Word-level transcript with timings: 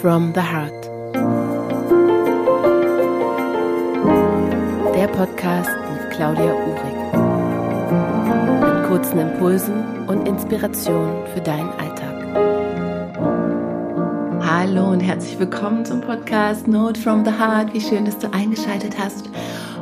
from 0.00 0.32
the 0.34 0.40
Heart. 0.40 0.84
Der 4.94 5.08
Podcast 5.08 5.70
mit 5.92 6.10
Claudia 6.10 6.54
Uhrig. 6.54 6.96
Mit 8.62 8.88
kurzen 8.88 9.18
Impulsen 9.18 10.08
und 10.08 10.26
Inspirationen 10.26 11.26
für 11.34 11.40
deinen 11.42 11.68
Alltag. 11.72 12.16
Hallo 14.42 14.88
und 14.90 15.00
herzlich 15.00 15.38
willkommen 15.38 15.84
zum 15.84 16.00
Podcast 16.00 16.66
Note 16.66 16.98
from 16.98 17.22
the 17.22 17.32
Heart. 17.32 17.74
Wie 17.74 17.80
schön, 17.82 18.06
dass 18.06 18.18
du 18.18 18.32
eingeschaltet 18.32 18.98
hast. 18.98 19.28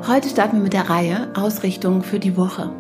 Heute 0.09 0.29
starten 0.29 0.57
wir 0.57 0.65
mit 0.65 0.73
der 0.73 0.91
Reihe 0.91 1.29
Ausrichtung 1.35 2.03
für 2.03 2.19
die 2.19 2.37
Woche. 2.37 2.73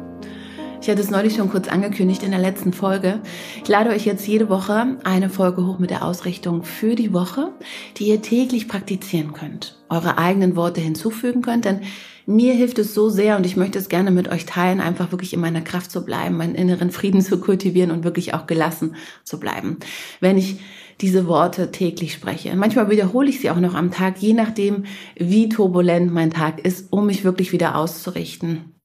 Ich 0.80 0.88
hatte 0.88 1.02
es 1.02 1.10
neulich 1.10 1.34
schon 1.34 1.50
kurz 1.50 1.68
angekündigt 1.68 2.22
in 2.22 2.30
der 2.30 2.40
letzten 2.40 2.72
Folge. 2.72 3.20
Ich 3.62 3.68
lade 3.68 3.90
euch 3.90 4.06
jetzt 4.06 4.26
jede 4.26 4.48
Woche 4.48 4.96
eine 5.02 5.28
Folge 5.28 5.66
hoch 5.66 5.78
mit 5.78 5.90
der 5.90 6.04
Ausrichtung 6.04 6.62
für 6.62 6.94
die 6.94 7.12
Woche, 7.12 7.50
die 7.96 8.08
ihr 8.08 8.22
täglich 8.22 8.68
praktizieren 8.68 9.32
könnt, 9.32 9.76
eure 9.88 10.18
eigenen 10.18 10.54
Worte 10.54 10.80
hinzufügen 10.80 11.42
könnt, 11.42 11.64
denn 11.64 11.80
mir 12.26 12.54
hilft 12.54 12.78
es 12.78 12.94
so 12.94 13.08
sehr 13.08 13.36
und 13.36 13.44
ich 13.44 13.56
möchte 13.56 13.78
es 13.78 13.88
gerne 13.88 14.10
mit 14.10 14.28
euch 14.28 14.46
teilen, 14.46 14.80
einfach 14.80 15.10
wirklich 15.10 15.32
in 15.32 15.40
meiner 15.40 15.62
Kraft 15.62 15.90
zu 15.90 16.04
bleiben, 16.04 16.36
meinen 16.36 16.54
inneren 16.54 16.90
Frieden 16.90 17.20
zu 17.22 17.40
kultivieren 17.40 17.90
und 17.90 18.04
wirklich 18.04 18.32
auch 18.34 18.46
gelassen 18.46 18.94
zu 19.24 19.40
bleiben. 19.40 19.78
Wenn 20.20 20.38
ich 20.38 20.60
diese 21.00 21.26
Worte 21.28 21.70
täglich 21.70 22.12
spreche. 22.12 22.56
Manchmal 22.56 22.90
wiederhole 22.90 23.28
ich 23.28 23.40
sie 23.40 23.50
auch 23.50 23.60
noch 23.60 23.74
am 23.74 23.92
Tag, 23.92 24.18
je 24.18 24.32
nachdem, 24.32 24.84
wie 25.16 25.48
turbulent 25.48 26.12
mein 26.12 26.32
Tag 26.32 26.64
ist, 26.64 26.92
um 26.92 27.06
mich 27.06 27.22
wirklich 27.22 27.52
wieder 27.52 27.76
auszurichten 27.76 28.77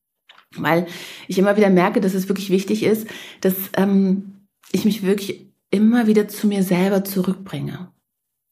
weil 0.57 0.87
ich 1.27 1.37
immer 1.37 1.57
wieder 1.57 1.69
merke, 1.69 2.01
dass 2.01 2.13
es 2.13 2.27
wirklich 2.27 2.49
wichtig 2.49 2.83
ist, 2.83 3.07
dass 3.41 3.55
ähm, 3.75 4.47
ich 4.71 4.85
mich 4.85 5.03
wirklich 5.03 5.47
immer 5.69 6.07
wieder 6.07 6.27
zu 6.27 6.47
mir 6.47 6.63
selber 6.63 7.03
zurückbringe. 7.03 7.91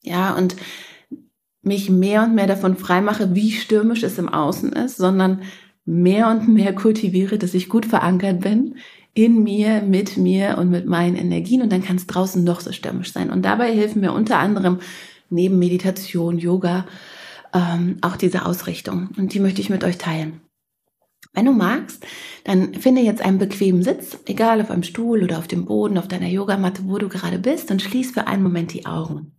Ja, 0.02 0.34
und 0.34 0.56
mich 1.62 1.90
mehr 1.90 2.24
und 2.24 2.34
mehr 2.34 2.48
davon 2.48 2.76
freimache, 2.76 3.34
wie 3.34 3.52
stürmisch 3.52 4.02
es 4.02 4.18
im 4.18 4.28
Außen 4.28 4.72
ist, 4.72 4.96
sondern 4.96 5.42
mehr 5.84 6.28
und 6.28 6.48
mehr 6.48 6.74
kultiviere, 6.74 7.38
dass 7.38 7.54
ich 7.54 7.68
gut 7.68 7.86
verankert 7.86 8.40
bin 8.40 8.76
in 9.14 9.42
mir, 9.42 9.82
mit 9.82 10.16
mir 10.16 10.56
und 10.58 10.70
mit 10.70 10.86
meinen 10.86 11.16
Energien 11.16 11.62
und 11.62 11.70
dann 11.70 11.82
kann 11.82 11.96
es 11.96 12.06
draußen 12.06 12.42
noch 12.42 12.60
so 12.60 12.72
stürmisch 12.72 13.12
sein. 13.12 13.30
Und 13.30 13.44
dabei 13.44 13.74
helfen 13.74 14.00
mir 14.00 14.12
unter 14.12 14.38
anderem 14.38 14.80
neben 15.28 15.58
Meditation, 15.58 16.38
Yoga, 16.38 16.86
ähm, 17.54 17.98
auch 18.00 18.16
diese 18.16 18.46
Ausrichtung. 18.46 19.10
Und 19.16 19.34
die 19.34 19.40
möchte 19.40 19.60
ich 19.60 19.70
mit 19.70 19.84
euch 19.84 19.98
teilen. 19.98 20.40
Wenn 21.34 21.46
du 21.46 21.52
magst, 21.52 22.04
dann 22.44 22.74
finde 22.74 23.00
jetzt 23.00 23.22
einen 23.22 23.38
bequemen 23.38 23.82
Sitz, 23.82 24.18
egal 24.26 24.60
auf 24.60 24.70
einem 24.70 24.82
Stuhl 24.82 25.22
oder 25.22 25.38
auf 25.38 25.48
dem 25.48 25.64
Boden, 25.64 25.96
auf 25.96 26.08
deiner 26.08 26.28
Yogamatte, 26.28 26.84
wo 26.84 26.98
du 26.98 27.08
gerade 27.08 27.38
bist 27.38 27.70
und 27.70 27.80
schließ 27.80 28.12
für 28.12 28.26
einen 28.26 28.42
Moment 28.42 28.74
die 28.74 28.84
Augen. 28.84 29.38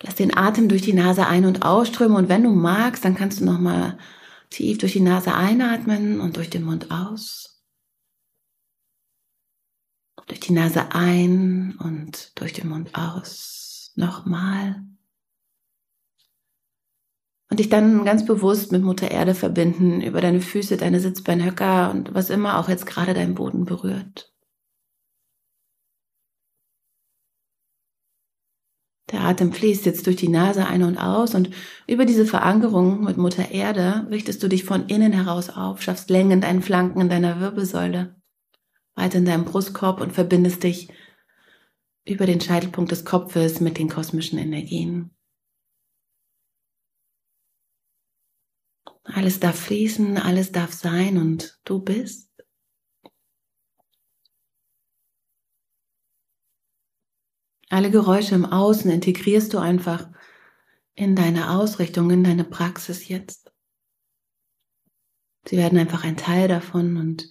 Lass 0.00 0.14
den 0.16 0.36
Atem 0.36 0.68
durch 0.68 0.82
die 0.82 0.94
Nase 0.94 1.26
ein- 1.26 1.44
und 1.44 1.62
ausströmen 1.62 2.16
und 2.16 2.28
wenn 2.28 2.42
du 2.42 2.50
magst, 2.50 3.04
dann 3.04 3.14
kannst 3.14 3.40
du 3.40 3.44
nochmal 3.44 3.98
tief 4.50 4.78
durch 4.78 4.94
die 4.94 5.00
Nase 5.00 5.34
einatmen 5.34 6.20
und 6.20 6.36
durch 6.36 6.50
den 6.50 6.64
Mund 6.64 6.90
aus. 6.90 7.62
Durch 10.26 10.40
die 10.40 10.52
Nase 10.52 10.94
ein 10.94 11.76
und 11.78 12.32
durch 12.40 12.52
den 12.52 12.68
Mund 12.68 12.94
aus. 12.94 13.92
Nochmal 13.94 14.82
und 17.52 17.58
dich 17.58 17.68
dann 17.68 18.06
ganz 18.06 18.24
bewusst 18.24 18.72
mit 18.72 18.82
Mutter 18.82 19.10
Erde 19.10 19.34
verbinden, 19.34 20.00
über 20.00 20.22
deine 20.22 20.40
Füße, 20.40 20.78
deine 20.78 21.00
Sitzbeinhöcker 21.00 21.90
und 21.90 22.14
was 22.14 22.30
immer 22.30 22.58
auch 22.58 22.70
jetzt 22.70 22.86
gerade 22.86 23.12
deinen 23.12 23.34
Boden 23.34 23.66
berührt. 23.66 24.32
Der 29.10 29.20
Atem 29.20 29.52
fließt 29.52 29.84
jetzt 29.84 30.06
durch 30.06 30.16
die 30.16 30.30
Nase 30.30 30.64
ein 30.66 30.82
und 30.82 30.96
aus 30.96 31.34
und 31.34 31.50
über 31.86 32.06
diese 32.06 32.24
Verankerung 32.24 33.04
mit 33.04 33.18
Mutter 33.18 33.50
Erde 33.50 34.06
richtest 34.08 34.42
du 34.42 34.48
dich 34.48 34.64
von 34.64 34.86
innen 34.86 35.12
heraus 35.12 35.50
auf, 35.50 35.82
schaffst 35.82 36.08
Längen 36.08 36.30
in 36.30 36.40
deinen 36.40 36.62
Flanken, 36.62 37.02
in 37.02 37.10
deiner 37.10 37.38
Wirbelsäule, 37.38 38.16
weit 38.94 39.14
in 39.14 39.26
deinem 39.26 39.44
Brustkorb 39.44 40.00
und 40.00 40.14
verbindest 40.14 40.62
dich 40.62 40.88
über 42.06 42.24
den 42.24 42.40
Scheitelpunkt 42.40 42.92
des 42.92 43.04
Kopfes 43.04 43.60
mit 43.60 43.76
den 43.76 43.90
kosmischen 43.90 44.38
Energien. 44.38 45.14
Alles 49.04 49.40
darf 49.40 49.58
fließen, 49.58 50.16
alles 50.16 50.52
darf 50.52 50.72
sein 50.72 51.18
und 51.18 51.60
du 51.64 51.80
bist. 51.80 52.30
Alle 57.68 57.90
Geräusche 57.90 58.34
im 58.34 58.44
Außen 58.44 58.90
integrierst 58.90 59.54
du 59.54 59.58
einfach 59.58 60.08
in 60.94 61.16
deine 61.16 61.50
Ausrichtung, 61.50 62.10
in 62.10 62.22
deine 62.22 62.44
Praxis 62.44 63.08
jetzt. 63.08 63.50
Sie 65.46 65.56
werden 65.56 65.78
einfach 65.78 66.04
ein 66.04 66.16
Teil 66.16 66.48
davon 66.48 66.96
und 66.96 67.28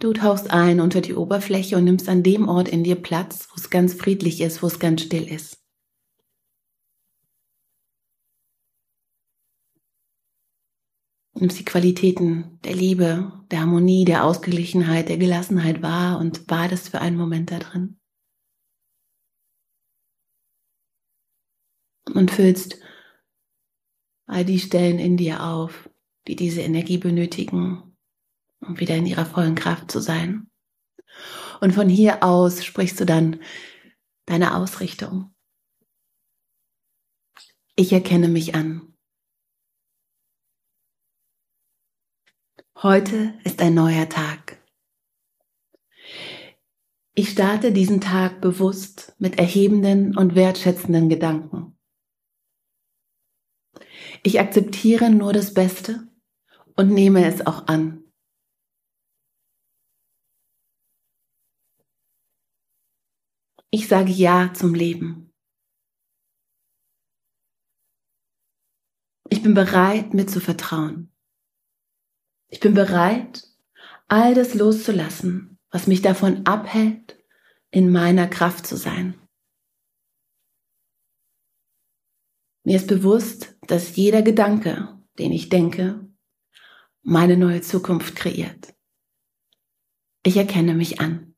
du 0.00 0.12
tauchst 0.12 0.50
ein 0.50 0.80
unter 0.80 1.00
die 1.00 1.14
Oberfläche 1.14 1.76
und 1.76 1.84
nimmst 1.84 2.08
an 2.08 2.22
dem 2.22 2.48
Ort 2.48 2.68
in 2.68 2.84
dir 2.84 2.96
Platz, 2.96 3.48
wo 3.50 3.54
es 3.56 3.70
ganz 3.70 3.94
friedlich 3.94 4.40
ist, 4.40 4.62
wo 4.62 4.66
es 4.66 4.78
ganz 4.78 5.02
still 5.02 5.26
ist. 5.26 5.61
Nimmst 11.42 11.58
die 11.58 11.64
Qualitäten 11.64 12.60
der 12.62 12.74
Liebe, 12.74 13.32
der 13.50 13.60
Harmonie, 13.60 14.04
der 14.04 14.24
Ausgeglichenheit, 14.24 15.08
der 15.08 15.18
Gelassenheit 15.18 15.82
wahr 15.82 16.20
und 16.20 16.46
badest 16.46 16.90
für 16.90 17.00
einen 17.00 17.16
Moment 17.16 17.50
da 17.50 17.58
drin. 17.58 17.98
Und 22.14 22.30
füllst 22.30 22.78
all 24.26 24.44
die 24.44 24.60
Stellen 24.60 25.00
in 25.00 25.16
dir 25.16 25.42
auf, 25.42 25.90
die 26.28 26.36
diese 26.36 26.60
Energie 26.60 26.98
benötigen, 26.98 27.96
um 28.60 28.78
wieder 28.78 28.94
in 28.94 29.06
ihrer 29.06 29.26
vollen 29.26 29.56
Kraft 29.56 29.90
zu 29.90 29.98
sein. 29.98 30.48
Und 31.60 31.72
von 31.72 31.88
hier 31.88 32.22
aus 32.22 32.64
sprichst 32.64 33.00
du 33.00 33.04
dann 33.04 33.40
deine 34.26 34.56
Ausrichtung. 34.56 35.34
Ich 37.74 37.92
erkenne 37.92 38.28
mich 38.28 38.54
an. 38.54 38.91
Heute 42.78 43.38
ist 43.44 43.60
ein 43.60 43.74
neuer 43.74 44.08
Tag. 44.08 44.60
Ich 47.14 47.28
starte 47.30 47.70
diesen 47.70 48.00
Tag 48.00 48.40
bewusst 48.40 49.14
mit 49.18 49.38
erhebenden 49.38 50.16
und 50.16 50.34
wertschätzenden 50.34 51.08
Gedanken. 51.08 51.78
Ich 54.24 54.40
akzeptiere 54.40 55.10
nur 55.10 55.32
das 55.32 55.54
Beste 55.54 56.08
und 56.74 56.88
nehme 56.88 57.26
es 57.26 57.46
auch 57.46 57.68
an. 57.68 58.02
Ich 63.70 63.86
sage 63.86 64.10
Ja 64.10 64.52
zum 64.54 64.74
Leben. 64.74 65.32
Ich 69.28 69.42
bin 69.42 69.54
bereit, 69.54 70.14
mir 70.14 70.26
zu 70.26 70.40
vertrauen. 70.40 71.11
Ich 72.52 72.60
bin 72.60 72.74
bereit, 72.74 73.48
all 74.08 74.34
das 74.34 74.52
loszulassen, 74.52 75.58
was 75.70 75.86
mich 75.86 76.02
davon 76.02 76.44
abhält, 76.44 77.16
in 77.70 77.90
meiner 77.90 78.28
Kraft 78.28 78.66
zu 78.66 78.76
sein. 78.76 79.18
Mir 82.62 82.76
ist 82.76 82.88
bewusst, 82.88 83.56
dass 83.62 83.96
jeder 83.96 84.20
Gedanke, 84.20 85.02
den 85.18 85.32
ich 85.32 85.48
denke, 85.48 86.06
meine 87.00 87.38
neue 87.38 87.62
Zukunft 87.62 88.16
kreiert. 88.16 88.74
Ich 90.22 90.36
erkenne 90.36 90.74
mich 90.74 91.00
an. 91.00 91.31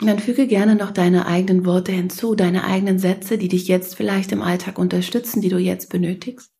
Und 0.00 0.08
dann 0.08 0.18
füge 0.18 0.48
gerne 0.48 0.74
noch 0.74 0.90
deine 0.90 1.26
eigenen 1.26 1.64
Worte 1.64 1.92
hinzu, 1.92 2.34
deine 2.34 2.64
eigenen 2.64 2.98
Sätze, 2.98 3.38
die 3.38 3.48
dich 3.48 3.68
jetzt 3.68 3.94
vielleicht 3.94 4.32
im 4.32 4.42
Alltag 4.42 4.78
unterstützen, 4.78 5.40
die 5.40 5.48
du 5.48 5.58
jetzt 5.58 5.88
benötigst. 5.88 6.52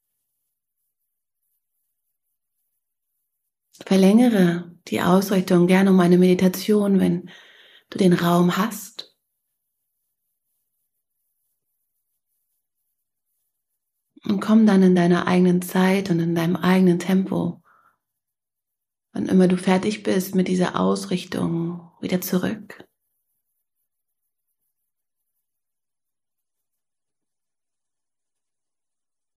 Verlängere 3.84 4.72
die 4.86 5.00
Ausrichtung 5.00 5.66
gerne 5.66 5.90
um 5.90 5.98
eine 5.98 6.16
Meditation, 6.16 7.00
wenn 7.00 7.28
du 7.90 7.98
den 7.98 8.12
Raum 8.12 8.56
hast. 8.56 9.16
Und 14.26 14.40
komm 14.40 14.64
dann 14.64 14.82
in 14.82 14.94
deiner 14.94 15.26
eigenen 15.26 15.60
Zeit 15.60 16.08
und 16.08 16.20
in 16.20 16.34
deinem 16.34 16.56
eigenen 16.56 16.98
Tempo, 16.98 17.62
wann 19.12 19.26
immer 19.26 19.48
du 19.48 19.56
fertig 19.56 20.02
bist 20.02 20.34
mit 20.34 20.48
dieser 20.48 20.81
Ausrichtung, 20.81 21.90
wieder 22.00 22.20
zurück. 22.20 22.83